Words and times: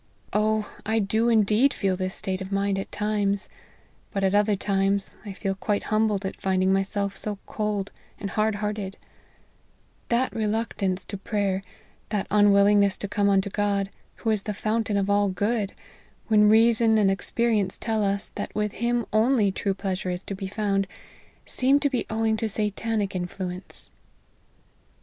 Oh! 0.33 0.61
I 0.83 0.97
do 0.97 1.27
LIFE 1.27 1.27
OF 1.27 1.27
HENRY 1.27 1.35
MARTYN. 1.35 1.45
13 1.45 1.61
indeed 1.61 1.73
feel 1.75 1.95
this 1.95 2.15
state 2.15 2.41
of 2.41 2.51
mind 2.51 2.79
at 2.79 2.91
times; 2.91 3.47
but 4.09 4.23
at 4.23 4.33
other 4.33 4.55
times 4.55 5.15
1 5.25 5.35
feel 5.35 5.53
quite 5.53 5.83
humbled 5.83 6.25
at 6.25 6.41
finding 6.41 6.73
myself 6.73 7.15
so 7.15 7.37
cold 7.45 7.91
and 8.19 8.31
hard 8.31 8.55
hearted 8.55 8.97
That 10.09 10.33
reluctance 10.33 11.05
to 11.05 11.17
prayer, 11.19 11.61
that 12.09 12.25
unwillingness 12.31 12.97
to 12.97 13.07
come 13.07 13.29
unto 13.29 13.51
God, 13.51 13.91
who 14.15 14.31
is 14.31 14.41
the 14.41 14.55
fountain 14.55 14.97
of 14.97 15.07
all 15.07 15.27
good, 15.29 15.73
when 16.29 16.49
reason 16.49 16.97
and 16.97 17.11
experi 17.11 17.59
ence 17.59 17.77
tell 17.77 18.03
us, 18.03 18.29
that 18.29 18.55
with 18.55 18.71
him 18.71 19.05
only 19.13 19.51
true 19.51 19.75
pleasure 19.75 20.09
is 20.09 20.23
to 20.23 20.33
be 20.33 20.47
found, 20.47 20.87
seem 21.45 21.79
to 21.79 21.91
be 21.91 22.07
owing 22.09 22.37
to 22.37 22.49
Satanic 22.49 23.15
influence." 23.15 23.91